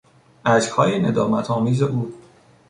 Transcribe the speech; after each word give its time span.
اشکهای 0.45 0.99
ندامت 0.99 1.51
آمیز 1.51 1.81
او 1.83 2.13